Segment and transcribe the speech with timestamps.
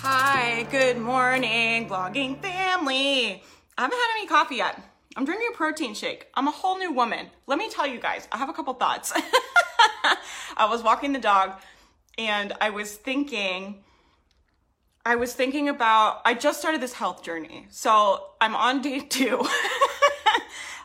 [0.00, 3.42] Hi, good morning, blogging family.
[3.78, 4.80] I haven't had any coffee yet.
[5.16, 6.28] I'm drinking a protein shake.
[6.34, 7.28] I'm a whole new woman.
[7.46, 9.12] Let me tell you guys, I have a couple thoughts.
[10.56, 11.58] I was walking the dog
[12.18, 13.82] and I was thinking,
[15.04, 17.66] I was thinking about, I just started this health journey.
[17.70, 19.44] So I'm on day two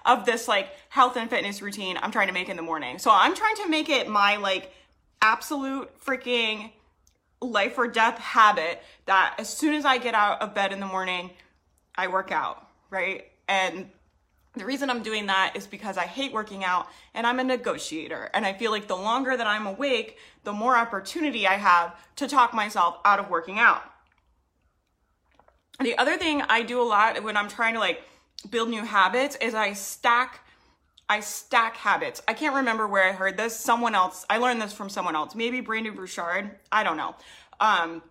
[0.05, 2.97] of this like health and fitness routine I'm trying to make in the morning.
[2.97, 4.71] So I'm trying to make it my like
[5.21, 6.71] absolute freaking
[7.41, 10.85] life or death habit that as soon as I get out of bed in the
[10.85, 11.31] morning,
[11.95, 13.25] I work out, right?
[13.47, 13.89] And
[14.53, 18.29] the reason I'm doing that is because I hate working out and I'm a negotiator.
[18.33, 22.27] And I feel like the longer that I'm awake, the more opportunity I have to
[22.27, 23.83] talk myself out of working out.
[25.79, 28.03] The other thing I do a lot when I'm trying to like
[28.49, 30.45] build new habits is I stack
[31.11, 32.21] I stack habits.
[32.25, 33.53] I can't remember where I heard this.
[33.53, 35.35] Someone else, I learned this from someone else.
[35.35, 36.51] Maybe Brendon Burchard.
[36.71, 37.17] I don't know.
[37.59, 38.01] Um,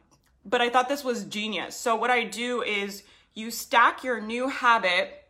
[0.44, 1.74] but I thought this was genius.
[1.74, 5.24] So what I do is you stack your new habit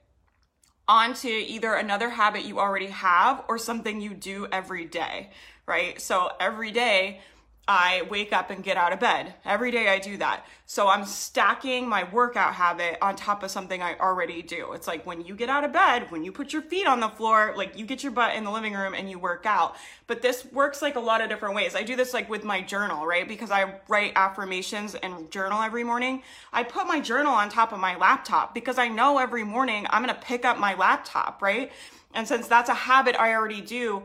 [0.88, 5.30] onto either another habit you already have or something you do every day,
[5.66, 6.00] right?
[6.00, 7.20] So every day
[7.72, 9.32] I wake up and get out of bed.
[9.44, 10.44] Every day I do that.
[10.66, 14.72] So I'm stacking my workout habit on top of something I already do.
[14.72, 17.08] It's like when you get out of bed, when you put your feet on the
[17.08, 19.76] floor, like you get your butt in the living room and you work out.
[20.08, 21.76] But this works like a lot of different ways.
[21.76, 23.28] I do this like with my journal, right?
[23.28, 26.24] Because I write affirmations and journal every morning.
[26.52, 30.02] I put my journal on top of my laptop because I know every morning I'm
[30.02, 31.70] going to pick up my laptop, right?
[32.14, 34.02] And since that's a habit I already do,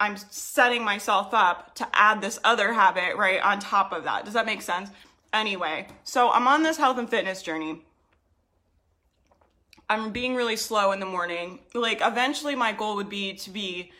[0.00, 4.24] I'm setting myself up to add this other habit right on top of that.
[4.24, 4.90] Does that make sense?
[5.32, 7.82] Anyway, so I'm on this health and fitness journey.
[9.90, 11.60] I'm being really slow in the morning.
[11.74, 13.90] Like, eventually, my goal would be to be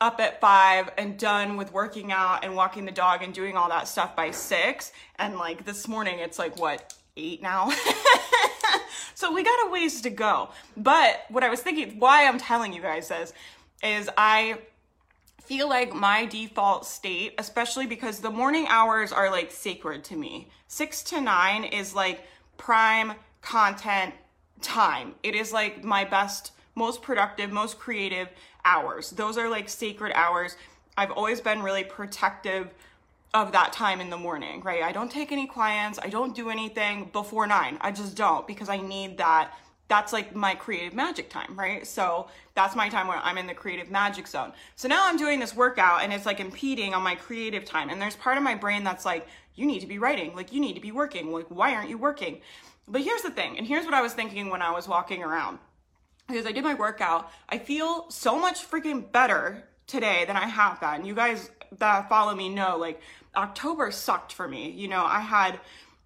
[0.00, 3.68] up at five and done with working out and walking the dog and doing all
[3.68, 4.92] that stuff by six.
[5.18, 7.70] And like this morning, it's like what, eight now?
[9.14, 10.50] so we got a ways to go.
[10.76, 13.32] But what I was thinking, why I'm telling you guys this,
[13.82, 14.58] is I
[15.46, 20.48] feel like my default state, especially because the morning hours are like sacred to me.
[20.68, 23.12] Six to nine is like prime
[23.42, 24.14] content
[24.62, 25.14] time.
[25.22, 28.28] It is like my best, most productive, most creative
[28.64, 29.10] hours.
[29.10, 30.56] Those are like sacred hours.
[30.96, 32.72] I've always been really protective
[33.34, 34.82] of that time in the morning, right?
[34.82, 37.78] I don't take any clients, I don't do anything before nine.
[37.80, 39.52] I just don't because I need that
[39.88, 41.86] that's like my creative magic time, right?
[41.86, 44.52] So that's my time where I'm in the creative magic zone.
[44.76, 47.90] So now I'm doing this workout and it's like impeding on my creative time.
[47.90, 50.60] And there's part of my brain that's like, you need to be writing, like you
[50.60, 52.40] need to be working, like why aren't you working?
[52.88, 55.58] But here's the thing, and here's what I was thinking when I was walking around.
[56.26, 60.82] Because I did my workout, I feel so much freaking better today than I have.
[60.82, 63.00] And you guys that follow me know like
[63.36, 64.70] October sucked for me.
[64.70, 65.60] You know, I had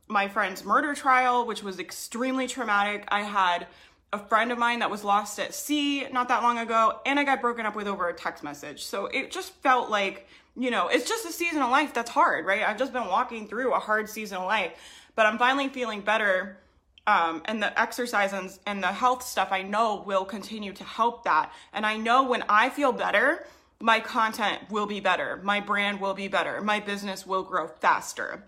[0.09, 3.05] my friend's murder trial, which was extremely traumatic.
[3.09, 3.67] I had
[4.13, 7.25] a friend of mine that was lost at sea not that long ago, and I
[7.25, 8.85] got broken up with over a text message.
[8.85, 10.27] So it just felt like,
[10.57, 12.63] you know, it's just a season of life that's hard, right?
[12.63, 14.73] I've just been walking through a hard season of life,
[15.15, 16.57] but I'm finally feeling better.
[17.07, 21.25] Um, and the exercise and, and the health stuff I know will continue to help
[21.25, 21.53] that.
[21.73, 23.47] And I know when I feel better,
[23.81, 28.43] my content will be better, my brand will be better, my business will grow faster.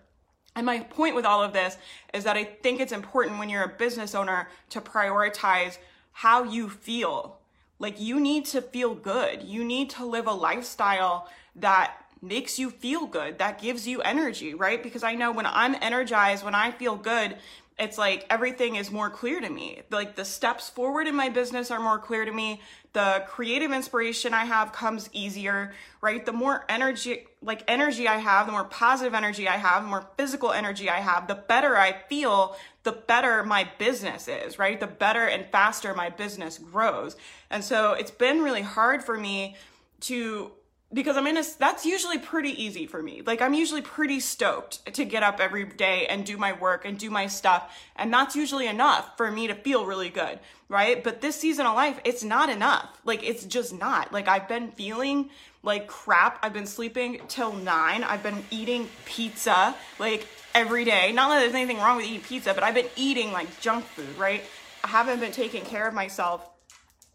[0.56, 1.76] And my point with all of this
[2.12, 5.78] is that I think it's important when you're a business owner to prioritize
[6.12, 7.38] how you feel.
[7.78, 9.42] Like you need to feel good.
[9.42, 14.54] You need to live a lifestyle that makes you feel good, that gives you energy,
[14.54, 14.82] right?
[14.82, 17.36] Because I know when I'm energized, when I feel good,
[17.78, 19.80] it's like everything is more clear to me.
[19.90, 22.60] Like the steps forward in my business are more clear to me.
[22.92, 26.26] The creative inspiration I have comes easier, right?
[26.26, 30.08] The more energy, like energy I have, the more positive energy I have, the more
[30.16, 34.80] physical energy I have, the better I feel, the better my business is, right?
[34.80, 37.14] The better and faster my business grows.
[37.48, 39.54] And so it's been really hard for me
[40.00, 40.50] to
[40.92, 43.22] because I'm in a, that's usually pretty easy for me.
[43.24, 46.98] Like I'm usually pretty stoked to get up every day and do my work and
[46.98, 47.76] do my stuff.
[47.96, 51.02] And that's usually enough for me to feel really good, right?
[51.02, 53.00] But this season of life, it's not enough.
[53.04, 54.12] Like it's just not.
[54.12, 55.30] Like I've been feeling
[55.62, 56.38] like crap.
[56.42, 58.02] I've been sleeping till nine.
[58.02, 60.26] I've been eating pizza like
[60.56, 61.12] every day.
[61.12, 64.18] Not that there's anything wrong with eating pizza, but I've been eating like junk food,
[64.18, 64.42] right?
[64.82, 66.48] I haven't been taking care of myself.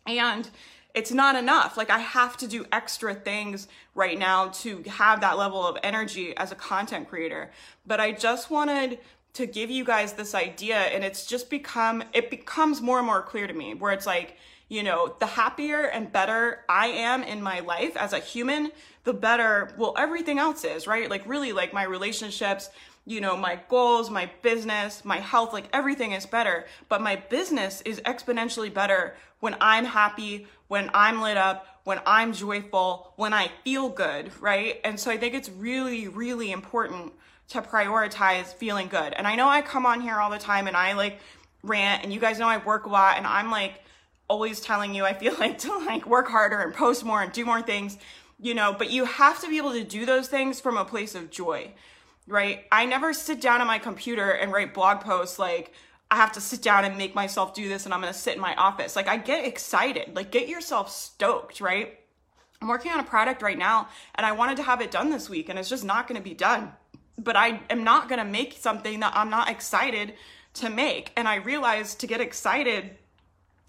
[0.08, 0.48] And
[0.96, 1.76] it's not enough.
[1.78, 6.36] Like I have to do extra things right now to have that level of energy
[6.38, 7.52] as a content creator.
[7.86, 9.00] But I just wanted
[9.34, 13.22] to give you guys this idea and it's just become it becomes more and more
[13.22, 14.38] clear to me where it's like,
[14.70, 18.72] you know, the happier and better I am in my life as a human,
[19.04, 21.10] the better well everything else is, right?
[21.10, 22.70] Like really like my relationships,
[23.06, 26.66] you know, my goals, my business, my health, like everything is better.
[26.88, 32.34] But my business is exponentially better when I'm happy, when I'm lit up, when I'm
[32.34, 34.80] joyful, when I feel good, right?
[34.84, 37.14] And so I think it's really, really important
[37.50, 39.14] to prioritize feeling good.
[39.14, 41.20] And I know I come on here all the time and I like
[41.62, 43.84] rant, and you guys know I work a lot, and I'm like
[44.28, 47.46] always telling you I feel like to like work harder and post more and do
[47.46, 47.98] more things,
[48.40, 51.16] you know, but you have to be able to do those things from a place
[51.16, 51.72] of joy
[52.28, 52.66] right?
[52.72, 55.74] I never sit down on my computer and write blog posts like,
[56.16, 58.42] I have to sit down and make myself do this and I'm gonna sit in
[58.42, 58.96] my office.
[58.96, 60.16] Like, I get excited.
[60.16, 62.00] Like, get yourself stoked, right?
[62.62, 65.30] I'm working on a product right now and I wanted to have it done this
[65.30, 66.72] week and it's just not gonna be done.
[67.18, 70.14] But I am not gonna make something that I'm not excited
[70.54, 71.12] to make.
[71.18, 72.96] And I realized to get excited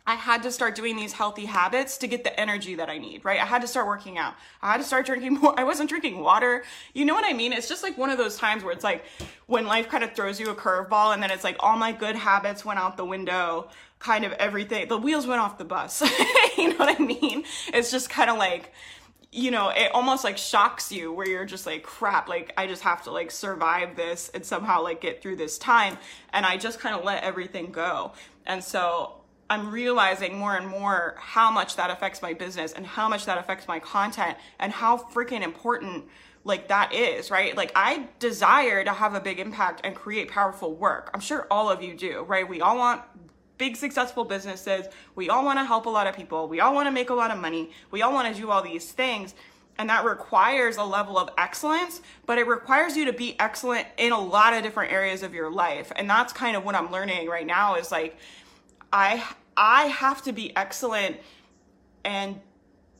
[0.08, 3.24] I had to start doing these healthy habits to get the energy that I need,
[3.24, 3.40] right?
[3.40, 4.34] I had to start working out.
[4.62, 5.54] I had to start drinking more.
[5.58, 6.62] I wasn't drinking water.
[6.94, 7.52] You know what I mean?
[7.52, 9.04] It's just like one of those times where it's like
[9.46, 12.14] when life kind of throws you a curveball and then it's like all my good
[12.14, 13.68] habits went out the window,
[13.98, 14.86] kind of everything.
[14.86, 16.02] The wheels went off the bus.
[16.56, 17.44] you know what I mean?
[17.74, 18.72] It's just kind of like,
[19.32, 22.82] you know, it almost like shocks you where you're just like, crap, like I just
[22.82, 25.98] have to like survive this and somehow like get through this time.
[26.32, 28.12] And I just kind of let everything go.
[28.46, 33.08] And so I'm realizing more and more how much that affects my business and how
[33.08, 36.06] much that affects my content and how freaking important
[36.42, 37.56] like that is, right?
[37.56, 41.10] Like I desire to have a big impact and create powerful work.
[41.12, 42.48] I'm sure all of you do, right?
[42.48, 43.02] We all want
[43.58, 44.86] big successful businesses.
[45.14, 46.48] We all want to help a lot of people.
[46.48, 47.70] We all want to make a lot of money.
[47.90, 49.34] We all want to do all these things.
[49.78, 54.12] And that requires a level of excellence, but it requires you to be excellent in
[54.12, 55.92] a lot of different areas of your life.
[55.96, 58.16] And that's kind of what I'm learning right now is like
[58.96, 59.22] I
[59.58, 61.18] I have to be excellent
[62.02, 62.40] and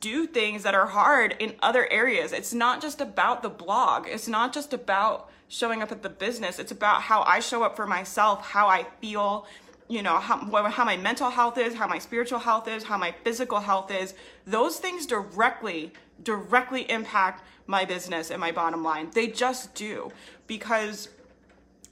[0.01, 2.33] do things that are hard in other areas.
[2.33, 4.07] It's not just about the blog.
[4.07, 6.59] It's not just about showing up at the business.
[6.59, 9.47] It's about how I show up for myself, how I feel,
[9.89, 10.37] you know, how,
[10.69, 14.13] how my mental health is, how my spiritual health is, how my physical health is.
[14.47, 19.09] Those things directly, directly impact my business and my bottom line.
[19.15, 20.13] They just do
[20.47, 21.09] because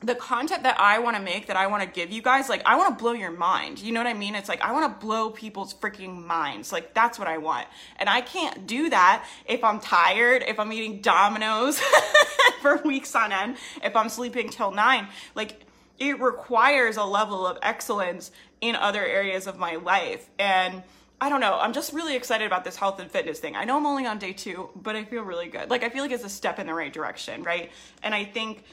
[0.01, 2.63] the content that I want to make, that I want to give you guys, like
[2.67, 3.81] I want to blow your mind.
[3.81, 4.35] You know what I mean?
[4.35, 6.73] It's like I want to blow people's freaking minds.
[6.73, 7.67] Like that's what I want.
[7.97, 11.81] And I can't do that if I'm tired, if I'm eating Domino's
[12.61, 15.09] for weeks on end, if I'm sleeping till 9.
[15.35, 15.65] Like
[15.99, 18.31] it requires a level of excellence
[18.61, 20.29] in other areas of my life.
[20.39, 20.83] And
[21.21, 21.59] I don't know.
[21.59, 23.57] I'm just really excited about this health and fitness thing.
[23.57, 25.71] I know I'm only on day 2, but I feel really good.
[25.71, 27.71] Like I feel like it's a step in the right direction, right?
[28.03, 28.65] And I think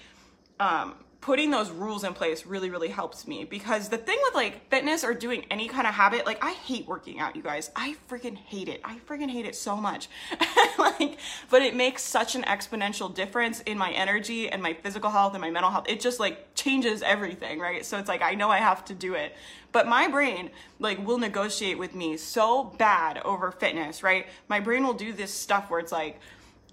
[0.60, 3.46] um putting those rules in place really really helps me.
[3.46, 6.88] Because the thing with like fitness or doing any kind of habit like i hate
[6.88, 7.70] working out you guys.
[7.76, 8.82] I freaking hate it.
[8.84, 10.10] I freaking hate it so much.
[10.78, 11.20] Like
[11.52, 15.42] but it makes such an exponential difference in my energy and my physical health and
[15.42, 15.86] my mental health.
[15.88, 17.86] It just like changes everything right?
[17.86, 19.36] So it's like i know i have to do it.
[19.72, 24.26] But my brain like will negotiate with me so bad over fitness right?
[24.48, 26.20] My brain will do this stuff where it's like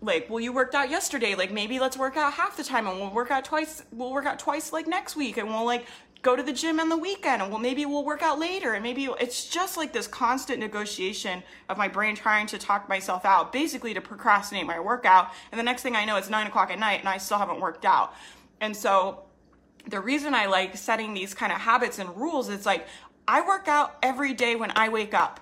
[0.01, 3.01] like well you worked out yesterday like maybe let's work out half the time and
[3.01, 5.87] we'll work out twice we'll work out twice like next week and we'll like
[6.23, 8.83] go to the gym on the weekend and well maybe we'll work out later and
[8.83, 13.53] maybe it's just like this constant negotiation of my brain trying to talk myself out
[13.53, 16.79] basically to procrastinate my workout and the next thing i know it's nine o'clock at
[16.79, 18.15] night and i still haven't worked out
[18.61, 19.25] and so
[19.89, 22.87] the reason i like setting these kind of habits and rules is like
[23.27, 25.41] i work out every day when i wake up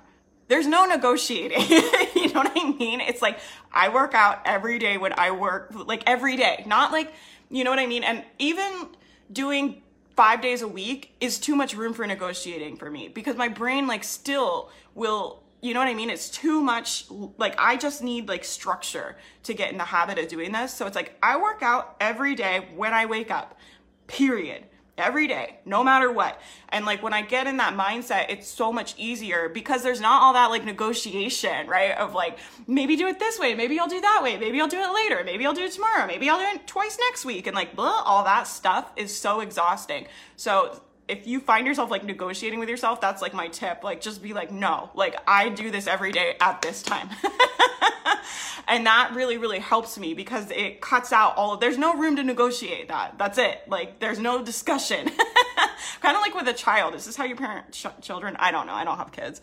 [0.49, 1.59] there's no negotiating.
[2.37, 3.01] know what I mean?
[3.01, 3.39] It's like
[3.73, 7.13] I work out every day when I work, like every day, not like,
[7.51, 8.05] you know what I mean?
[8.05, 8.89] And even
[9.33, 9.83] doing
[10.15, 13.87] five days a week is too much room for negotiating for me because my brain,
[13.87, 16.11] like, still will, you know what I mean?
[16.11, 17.07] It's too much,
[17.39, 20.73] like, I just need like structure to get in the habit of doing this.
[20.73, 23.59] So it's like I work out every day when I wake up,
[24.07, 24.65] period
[24.99, 26.41] every day, no matter what.
[26.71, 30.23] And like when I get in that mindset, it's so much easier because there's not
[30.23, 31.93] all that like negotiation, right?
[31.93, 34.81] Of like, maybe do it this way, maybe I'll do that way, maybe I'll do
[34.81, 37.47] it later, maybe I'll do it tomorrow, maybe I'll do it twice next week.
[37.47, 40.07] And like, blah, all that stuff is so exhausting.
[40.37, 43.85] So if you find yourself like negotiating with yourself, that's like my tip.
[43.85, 47.09] Like, just be like, no, like I do this every day at this time.
[48.69, 52.17] and that really, really helps me because it cuts out all of, there's no room
[52.17, 53.19] to negotiate that.
[53.19, 53.63] That's it.
[53.69, 55.09] Like, there's no discussion.
[56.01, 56.95] kind of like with a child.
[56.95, 58.37] Is this how you parent ch- children?
[58.39, 58.75] I don't know.
[58.75, 59.41] I don't have kids.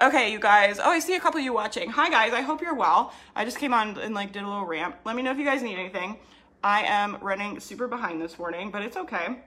[0.00, 0.78] Okay, you guys.
[0.78, 1.88] Oh, I see a couple of you watching.
[1.90, 2.34] Hi, guys.
[2.34, 3.14] I hope you're well.
[3.34, 4.94] I just came on and like did a little rant.
[5.06, 6.18] Let me know if you guys need anything.
[6.62, 9.38] I am running super behind this morning, but it's okay.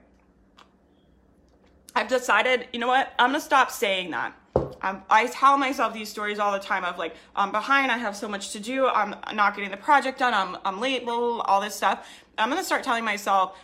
[1.94, 3.12] I've decided, you know what?
[3.18, 4.34] I'm gonna stop saying that.
[4.82, 8.16] Um, I tell myself these stories all the time of like, I'm behind, I have
[8.16, 11.34] so much to do, I'm not getting the project done, I'm, I'm late, blah, blah,
[11.34, 12.08] blah, all this stuff.
[12.38, 13.58] I'm gonna start telling myself,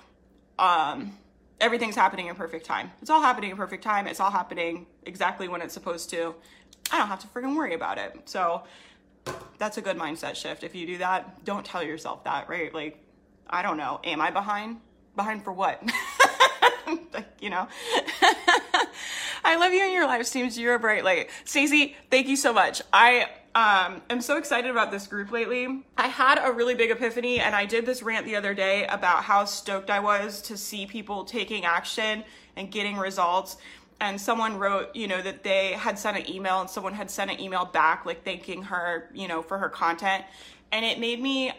[0.58, 1.16] um,
[1.60, 2.92] everything's happening in perfect time.
[3.00, 4.06] It's all happening in perfect time.
[4.06, 6.34] It's all happening exactly when it's supposed to.
[6.92, 8.14] I don't have to freaking worry about it.
[8.26, 8.64] So
[9.58, 10.62] that's a good mindset shift.
[10.62, 12.72] If you do that, don't tell yourself that, right?
[12.72, 13.02] Like,
[13.48, 14.00] I don't know.
[14.04, 14.80] Am I behind?
[15.16, 15.82] Behind for what?
[17.40, 17.68] you know?
[19.44, 20.58] I love you and your live streams.
[20.58, 21.30] You're a bright light.
[21.44, 22.82] Stacey, thank you so much.
[22.92, 25.82] I um, am so excited about this group lately.
[25.96, 29.24] I had a really big epiphany and I did this rant the other day about
[29.24, 32.24] how stoked I was to see people taking action
[32.56, 33.56] and getting results.
[34.00, 37.30] And someone wrote, you know, that they had sent an email and someone had sent
[37.30, 40.24] an email back, like thanking her, you know, for her content.
[40.70, 41.52] And it made me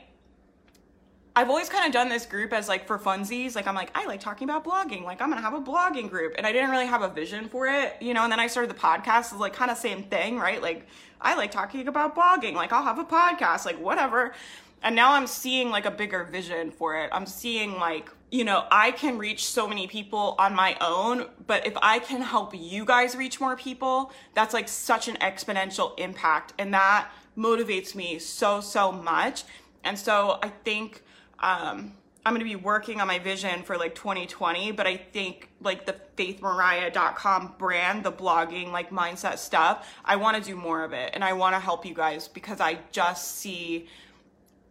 [1.38, 3.56] I've always kind of done this group as like for funsies.
[3.56, 5.04] Like I'm like, I like talking about blogging.
[5.04, 6.34] Like I'm gonna have a blogging group.
[6.36, 8.72] And I didn't really have a vision for it, you know, and then I started
[8.72, 10.60] the podcast, like kind of same thing, right?
[10.60, 10.88] Like
[11.22, 12.56] I like talking about blogging.
[12.56, 14.34] Like I'll have a podcast, like whatever.
[14.82, 17.12] And now I'm seeing like a bigger vision for it.
[17.14, 21.68] I'm seeing like, you know, I can reach so many people on my own, but
[21.68, 26.54] if I can help you guys reach more people, that's like such an exponential impact.
[26.58, 29.44] And that motivates me so, so much.
[29.84, 31.04] And so I think
[31.40, 31.94] um,
[32.28, 35.86] I'm going to be working on my vision for like 2020, but I think like
[35.86, 41.12] the faithmariah.com brand, the blogging, like mindset stuff, I want to do more of it
[41.14, 43.88] and I want to help you guys because I just see,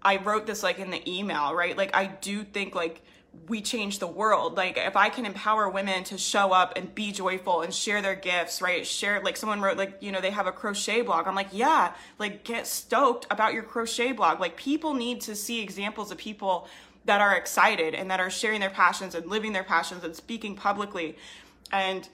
[0.03, 1.75] I wrote this like in the email, right?
[1.75, 3.01] Like I do think like
[3.49, 4.57] we change the world.
[4.57, 8.15] Like if I can empower women to show up and be joyful and share their
[8.15, 8.87] gifts, right?
[8.87, 11.27] Share like someone wrote like, you know, they have a crochet blog.
[11.27, 14.41] I'm like, yeah, like get stoked about your crochet blog.
[14.41, 16.69] Like people need to see examples of people
[17.05, 20.57] that are excited and that are sharing their passions and living their passions and speaking
[20.57, 21.17] publicly.
[21.73, 22.09] And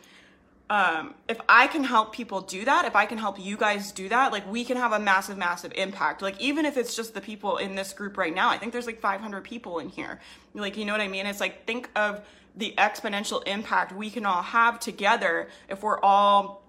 [0.73, 4.09] um, if I can help people do that, if I can help you guys do
[4.09, 6.23] that, like we can have a massive, massive impact.
[6.23, 8.87] Like even if it's just the people in this group right now, I think there's
[8.87, 10.19] like 500 people in here.
[10.55, 11.27] Like, you know what I mean?
[11.27, 12.27] It's like, think of
[12.57, 16.63] the exponential impact we can all have together if we're all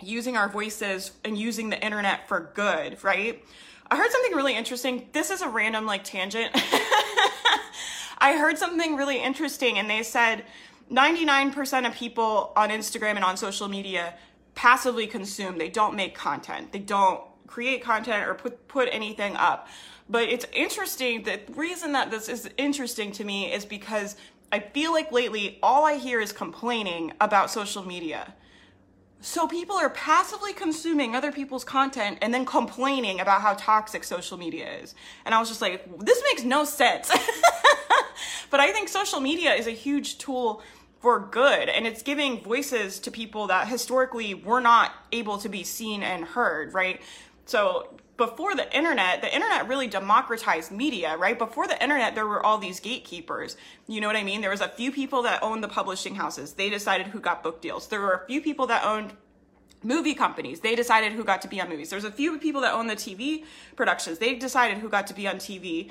[0.00, 3.44] using our voices and using the internet for good, right?
[3.90, 5.08] I heard something really interesting.
[5.10, 6.52] This is a random like tangent.
[8.18, 10.44] I heard something really interesting and they said,
[10.90, 14.14] 99% of people on Instagram and on social media
[14.54, 15.58] passively consume.
[15.58, 16.72] They don't make content.
[16.72, 19.68] They don't create content or put put anything up.
[20.08, 21.22] But it's interesting.
[21.22, 24.16] The reason that this is interesting to me is because
[24.52, 28.34] I feel like lately all I hear is complaining about social media.
[29.22, 34.38] So people are passively consuming other people's content and then complaining about how toxic social
[34.38, 34.94] media is.
[35.26, 37.10] And I was just like, this makes no sense.
[38.50, 40.62] but I think social media is a huge tool
[41.00, 45.64] for good and it's giving voices to people that historically were not able to be
[45.64, 47.00] seen and heard right?
[47.46, 51.38] So before the internet the internet really democratized media right?
[51.38, 53.56] Before the internet there were all these gatekeepers.
[53.88, 54.42] You know what i mean?
[54.42, 56.52] There was a few people that owned the publishing houses.
[56.52, 57.88] They decided who got book deals.
[57.88, 59.14] There were a few people that owned
[59.82, 60.60] movie companies.
[60.60, 61.90] They decided who got to be on movies.
[61.90, 63.44] There's a few people that own the tv
[63.76, 64.18] productions.
[64.18, 65.90] They decided who got to be on tv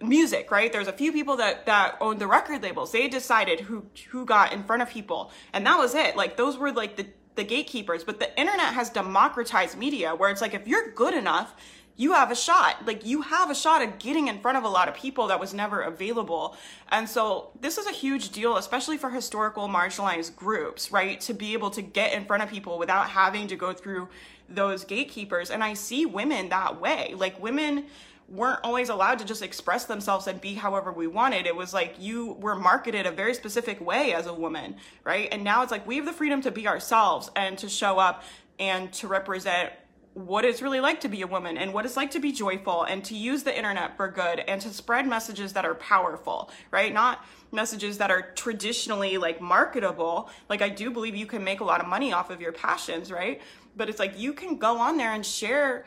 [0.00, 0.72] music, right?
[0.72, 2.92] There's a few people that that owned the record labels.
[2.92, 6.16] They decided who who got in front of people, and that was it.
[6.16, 8.04] Like those were like the the gatekeepers.
[8.04, 11.54] But the internet has democratized media, where it's like if you're good enough,
[11.96, 12.86] you have a shot.
[12.86, 15.38] Like you have a shot at getting in front of a lot of people that
[15.38, 16.56] was never available.
[16.88, 21.20] And so this is a huge deal, especially for historical marginalized groups, right?
[21.22, 24.08] To be able to get in front of people without having to go through
[24.48, 25.50] those gatekeepers.
[25.50, 27.14] And I see women that way.
[27.16, 27.84] Like women
[28.30, 31.46] weren't always allowed to just express themselves and be however we wanted.
[31.46, 35.28] It was like you were marketed a very specific way as a woman, right?
[35.32, 38.22] And now it's like we have the freedom to be ourselves and to show up
[38.58, 39.72] and to represent
[40.14, 42.82] what it's really like to be a woman and what it's like to be joyful
[42.82, 46.92] and to use the internet for good and to spread messages that are powerful, right?
[46.92, 50.28] Not messages that are traditionally like marketable.
[50.48, 53.10] Like I do believe you can make a lot of money off of your passions,
[53.10, 53.40] right?
[53.76, 55.86] But it's like you can go on there and share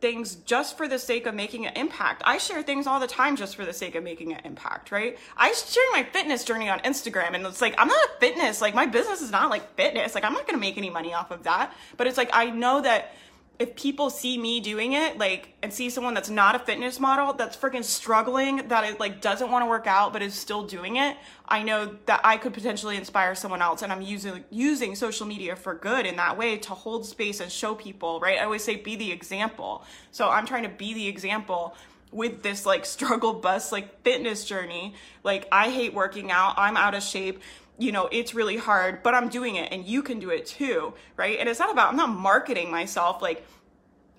[0.00, 2.22] things just for the sake of making an impact.
[2.24, 5.16] I share things all the time just for the sake of making an impact, right?
[5.36, 8.74] I share my fitness journey on Instagram and it's like, I'm not a fitness, like
[8.74, 10.14] my business is not like fitness.
[10.14, 11.72] Like I'm not going to make any money off of that.
[11.96, 13.14] But it's like, I know that
[13.62, 17.32] if people see me doing it, like, and see someone that's not a fitness model,
[17.32, 20.96] that's freaking struggling, that it like doesn't want to work out, but is still doing
[20.96, 21.16] it,
[21.46, 23.82] I know that I could potentially inspire someone else.
[23.82, 27.52] And I'm using, using social media for good in that way to hold space and
[27.52, 28.40] show people, right?
[28.40, 29.84] I always say be the example.
[30.10, 31.76] So I'm trying to be the example
[32.10, 34.94] with this like struggle bus like fitness journey.
[35.22, 36.54] Like I hate working out.
[36.56, 37.40] I'm out of shape
[37.82, 40.94] you know, it's really hard, but I'm doing it and you can do it too,
[41.16, 41.36] right?
[41.40, 43.44] And it's not about, I'm not marketing myself like,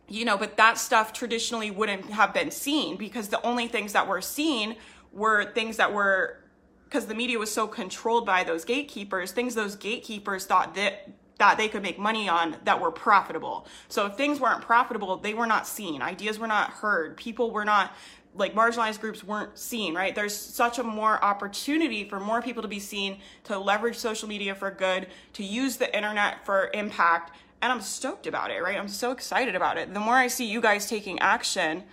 [0.10, 4.06] you know, but that stuff traditionally wouldn't have been seen because the only things that
[4.06, 4.76] were seen
[5.14, 6.40] were things that were,
[6.84, 11.58] because the media was so controlled by those gatekeepers, things those gatekeepers thought that that
[11.58, 13.66] they could make money on that were profitable.
[13.88, 16.02] So if things weren't profitable, they were not seen.
[16.02, 17.18] Ideas were not heard.
[17.18, 17.92] People were not
[18.36, 20.16] like marginalized groups weren't seen, right?
[20.16, 24.56] There's such a more opportunity for more people to be seen, to leverage social media
[24.56, 27.32] for good, to use the internet for impact.
[27.62, 28.78] And I'm stoked about it, right?
[28.78, 29.94] I'm so excited about it.
[29.94, 31.84] The more I see you guys taking action,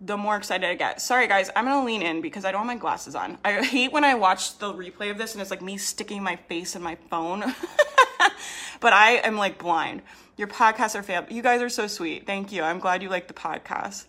[0.00, 1.00] the more excited I get.
[1.00, 3.38] Sorry guys, I'm gonna lean in because I don't have my glasses on.
[3.44, 6.36] I hate when I watch the replay of this and it's like me sticking my
[6.36, 7.40] face in my phone.
[8.80, 10.02] but I am like blind.
[10.36, 11.32] Your podcasts are fab.
[11.32, 12.26] You guys are so sweet.
[12.26, 12.62] Thank you.
[12.62, 14.04] I'm glad you like the podcast.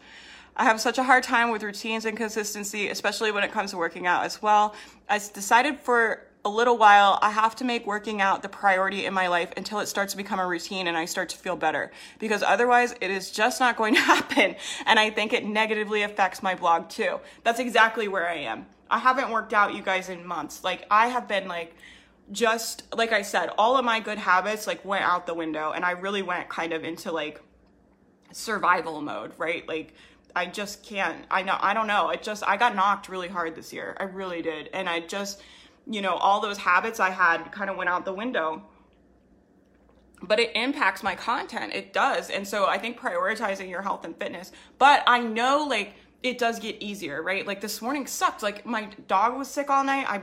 [0.55, 3.77] I have such a hard time with routines and consistency, especially when it comes to
[3.77, 4.75] working out as well.
[5.07, 9.13] I decided for a little while, I have to make working out the priority in
[9.13, 11.91] my life until it starts to become a routine and I start to feel better
[12.17, 14.55] because otherwise it is just not going to happen.
[14.85, 17.19] And I think it negatively affects my blog too.
[17.43, 18.67] That's exactly where I am.
[18.89, 20.63] I haven't worked out you guys in months.
[20.63, 21.75] Like I have been like,
[22.31, 25.83] just like I said, all of my good habits like went out the window and
[25.83, 27.41] I really went kind of into like
[28.31, 29.67] survival mode, right?
[29.67, 29.93] Like
[30.35, 31.25] I just can't.
[31.29, 31.57] I know.
[31.59, 32.09] I don't know.
[32.09, 33.95] It just I got knocked really hard this year.
[33.99, 35.41] I really did, and I just,
[35.87, 38.63] you know, all those habits I had kind of went out the window.
[40.21, 41.73] But it impacts my content.
[41.73, 44.51] It does, and so I think prioritizing your health and fitness.
[44.77, 47.47] But I know like it does get easier, right?
[47.47, 48.43] Like this morning sucked.
[48.43, 50.05] Like my dog was sick all night.
[50.09, 50.21] I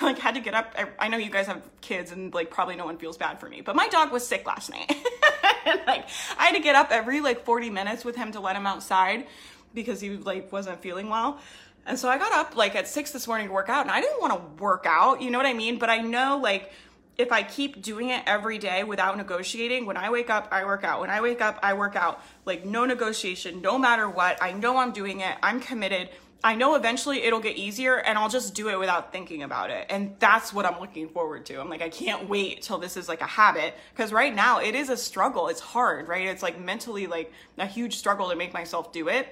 [0.04, 0.74] like had to get up.
[0.76, 3.48] I, I know you guys have kids and like probably no one feels bad for
[3.48, 4.94] me, but my dog was sick last night.
[5.68, 6.08] and like
[6.38, 9.26] I had to get up every like 40 minutes with him to let him outside
[9.74, 11.40] because he like wasn't feeling well.
[11.86, 14.00] And so I got up like at six this morning to work out and I
[14.00, 15.78] didn't want to work out, you know what I mean?
[15.78, 16.72] But I know like
[17.18, 20.84] if I keep doing it every day without negotiating, when I wake up, I work
[20.84, 21.00] out.
[21.00, 22.22] When I wake up, I work out.
[22.44, 24.40] Like no negotiation, no matter what.
[24.40, 25.36] I know I'm doing it.
[25.42, 26.10] I'm committed.
[26.42, 29.86] I know eventually it'll get easier and I'll just do it without thinking about it.
[29.90, 31.60] And that's what I'm looking forward to.
[31.60, 33.74] I'm like, I can't wait till this is like a habit.
[33.96, 35.48] Cause right now it is a struggle.
[35.48, 36.28] It's hard, right?
[36.28, 39.26] It's like mentally like a huge struggle to make myself do it.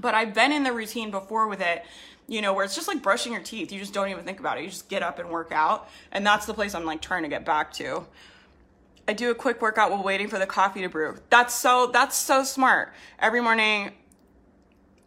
[0.00, 1.84] But I've been in the routine before with it
[2.28, 3.72] you know, where it's just like brushing your teeth.
[3.72, 4.64] You just don't even think about it.
[4.64, 5.90] You just get up and work out.
[6.12, 8.06] And that's the place I'm like trying to get back to.
[9.06, 11.18] I do a quick workout while waiting for the coffee to brew.
[11.28, 12.92] That's so that's so smart.
[13.18, 13.92] Every morning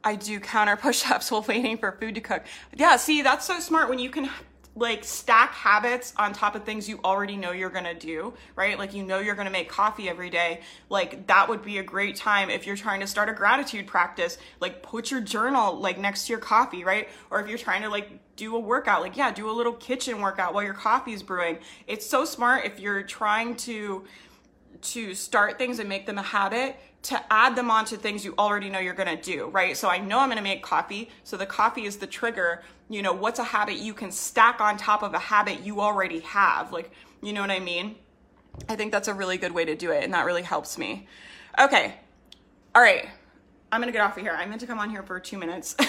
[0.06, 2.44] I do counter push-ups while waiting for food to cook.
[2.76, 4.30] Yeah, see, that's so smart when you can
[4.78, 8.78] like stack habits on top of things you already know you're gonna do, right?
[8.78, 10.62] Like you know you're gonna make coffee every day.
[10.90, 14.38] Like that would be a great time if you're trying to start a gratitude practice.
[14.60, 17.08] Like put your journal like next to your coffee, right?
[17.32, 20.20] Or if you're trying to like do a workout, like yeah, do a little kitchen
[20.20, 21.60] workout while your coffee is brewing.
[21.88, 24.04] It's so smart if you're trying to
[24.82, 28.70] to start things and make them a habit to add them onto things you already
[28.70, 29.78] know you're gonna do, right?
[29.78, 32.64] So I know I'm gonna make coffee, so the coffee is the trigger.
[32.90, 36.20] You know, what's a habit you can stack on top of a habit you already
[36.22, 36.72] have?
[36.72, 36.92] Like,
[37.22, 37.96] you know what I mean?
[38.68, 41.08] I think that's a really good way to do it, and that really helps me.
[41.60, 41.94] Okay,
[42.74, 43.08] all right,
[43.72, 44.36] I'm gonna get off of here.
[44.38, 45.76] I meant to come on here for two minutes.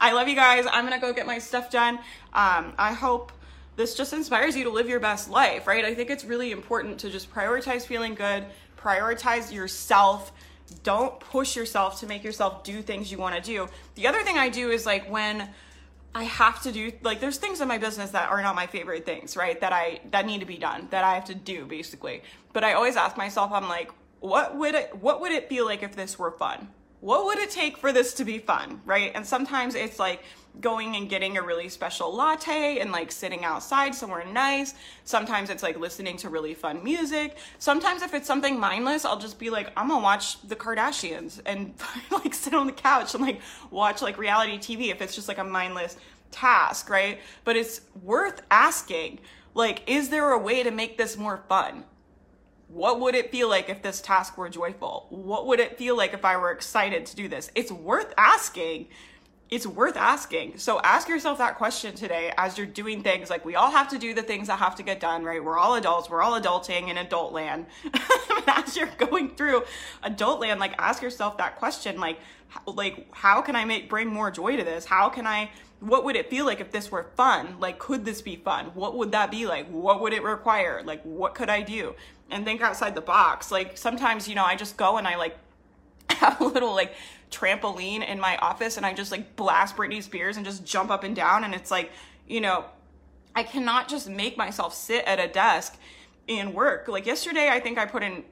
[0.00, 0.66] I love you guys.
[0.70, 1.98] I'm gonna go get my stuff done.
[2.32, 3.32] Um, I hope
[3.76, 5.84] this just inspires you to live your best life, right?
[5.84, 8.44] I think it's really important to just prioritize feeling good
[8.84, 10.32] prioritize yourself.
[10.82, 13.68] Don't push yourself to make yourself do things you want to do.
[13.94, 15.48] The other thing i do is like when
[16.14, 19.04] i have to do like there's things in my business that are not my favorite
[19.04, 19.60] things right?
[19.60, 22.22] That i that need to be done that i have to do basically.
[22.52, 25.82] But i always ask myself i'm like what would it what would it feel like
[25.82, 26.68] if this were fun?
[27.00, 29.12] What would it take for this to be fun right?
[29.14, 30.22] And sometimes it's like
[30.60, 34.74] going and getting a really special latte and like sitting outside somewhere nice.
[35.04, 37.36] Sometimes it's like listening to really fun music.
[37.58, 41.74] Sometimes if it's something mindless, I'll just be like, I'm gonna watch the Kardashians and
[42.10, 43.40] like sit on the couch and like
[43.70, 45.96] watch like reality TV if it's just like a mindless
[46.30, 47.20] task, right?
[47.44, 49.20] But it's worth asking,
[49.54, 51.84] like, is there a way to make this more fun?
[52.68, 55.06] What would it feel like if this task were joyful?
[55.10, 57.50] What would it feel like if I were excited to do this?
[57.54, 58.88] It's worth asking
[59.54, 60.58] it's worth asking.
[60.58, 63.30] So ask yourself that question today as you're doing things.
[63.30, 65.42] Like we all have to do the things that have to get done, right?
[65.42, 66.10] We're all adults.
[66.10, 67.66] We're all adulting in adult land.
[68.48, 69.62] as you're going through
[70.02, 72.18] adult land, like ask yourself that question, like,
[72.66, 74.86] like how can I make bring more joy to this?
[74.86, 75.50] How can I?
[75.78, 77.56] What would it feel like if this were fun?
[77.60, 78.66] Like, could this be fun?
[78.74, 79.68] What would that be like?
[79.68, 80.82] What would it require?
[80.84, 81.94] Like, what could I do?
[82.30, 83.52] And think outside the box.
[83.52, 85.36] Like sometimes, you know, I just go and I like
[86.10, 86.94] have a little like
[87.34, 91.04] trampoline in my office and I just like blast Britney Spears and just jump up
[91.04, 91.44] and down.
[91.44, 91.90] And it's like,
[92.26, 92.64] you know,
[93.34, 95.76] I cannot just make myself sit at a desk
[96.28, 96.88] and work.
[96.88, 98.24] Like yesterday, I think I put in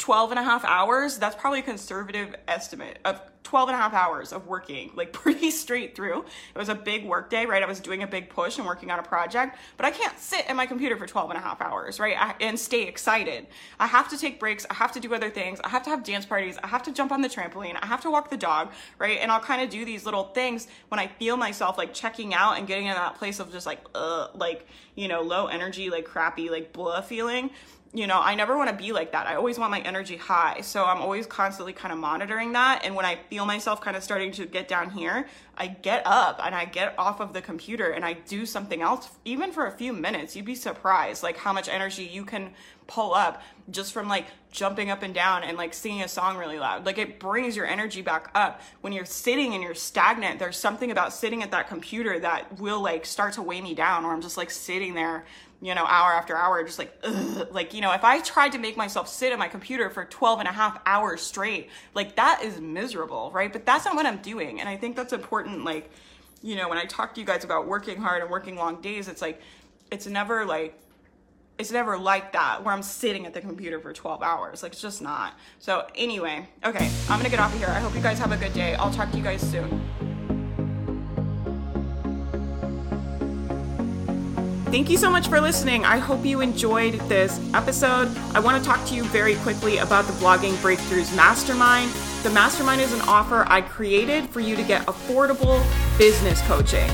[0.00, 1.18] 12 and a half hours.
[1.18, 5.50] That's probably a conservative estimate of 12 and a half hours of working, like pretty
[5.50, 6.20] straight through.
[6.54, 7.62] It was a big work day, right?
[7.62, 10.48] I was doing a big push and working on a project, but I can't sit
[10.48, 12.16] at my computer for 12 and a half hours, right?
[12.18, 13.46] I, and stay excited.
[13.78, 14.66] I have to take breaks.
[14.70, 15.60] I have to do other things.
[15.62, 16.56] I have to have dance parties.
[16.62, 17.76] I have to jump on the trampoline.
[17.80, 19.18] I have to walk the dog, right?
[19.20, 22.56] And I'll kind of do these little things when I feel myself like checking out
[22.56, 26.06] and getting in that place of just like, uh, like, you know, low energy, like
[26.06, 27.50] crappy, like blah feeling
[27.92, 29.26] you know, I never want to be like that.
[29.26, 30.60] I always want my energy high.
[30.60, 32.84] So I'm always constantly kind of monitoring that.
[32.84, 35.26] And when I feel myself kind of starting to get down here,
[35.56, 39.08] I get up and I get off of the computer and I do something else,
[39.24, 40.36] even for a few minutes.
[40.36, 42.52] You'd be surprised, like, how much energy you can
[42.86, 46.58] pull up just from like jumping up and down and like singing a song really
[46.58, 46.86] loud.
[46.86, 48.60] Like, it brings your energy back up.
[48.82, 52.80] When you're sitting and you're stagnant, there's something about sitting at that computer that will
[52.80, 55.24] like start to weigh me down, or I'm just like sitting there
[55.62, 57.48] you know, hour after hour, just like, ugh.
[57.50, 60.40] like, you know, if I tried to make myself sit at my computer for 12
[60.40, 63.52] and a half hours straight, like that is miserable, right?
[63.52, 64.60] But that's not what I'm doing.
[64.60, 65.64] And I think that's important.
[65.64, 65.90] Like,
[66.42, 69.08] you know, when I talk to you guys about working hard and working long days,
[69.08, 69.40] it's like,
[69.90, 70.80] it's never like,
[71.58, 74.62] it's never like that where I'm sitting at the computer for 12 hours.
[74.62, 75.34] Like, it's just not.
[75.58, 77.68] So, anyway, okay, I'm gonna get off of here.
[77.68, 78.76] I hope you guys have a good day.
[78.76, 80.09] I'll talk to you guys soon.
[84.70, 85.84] Thank you so much for listening.
[85.84, 88.16] I hope you enjoyed this episode.
[88.34, 91.90] I want to talk to you very quickly about the Blogging Breakthroughs Mastermind.
[92.22, 95.60] The Mastermind is an offer I created for you to get affordable
[95.98, 96.88] business coaching.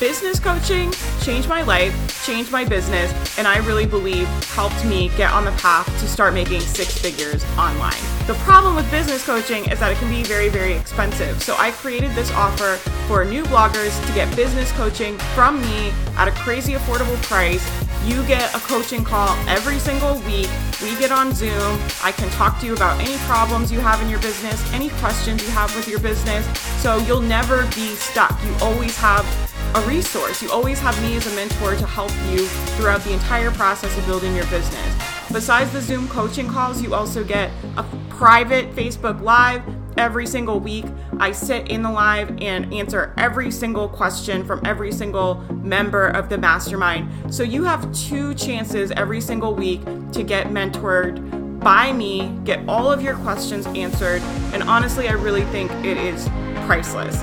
[0.00, 5.30] Business coaching changed my life, changed my business, and I really believe helped me get
[5.30, 8.17] on the path to start making six figures online.
[8.28, 11.42] The problem with business coaching is that it can be very, very expensive.
[11.42, 12.76] So I created this offer
[13.08, 17.66] for new bloggers to get business coaching from me at a crazy affordable price.
[18.04, 20.50] You get a coaching call every single week.
[20.82, 21.80] We get on Zoom.
[22.04, 25.42] I can talk to you about any problems you have in your business, any questions
[25.42, 26.46] you have with your business.
[26.82, 28.38] So you'll never be stuck.
[28.44, 29.24] You always have
[29.74, 30.42] a resource.
[30.42, 34.04] You always have me as a mentor to help you throughout the entire process of
[34.04, 34.94] building your business.
[35.32, 37.84] Besides the Zoom coaching calls, you also get a
[38.18, 39.62] private Facebook Live
[39.96, 40.84] every single week.
[41.20, 46.28] I sit in the live and answer every single question from every single member of
[46.28, 47.32] the mastermind.
[47.32, 52.90] So you have two chances every single week to get mentored by me, get all
[52.90, 54.20] of your questions answered,
[54.52, 56.28] and honestly, I really think it is
[56.66, 57.22] priceless.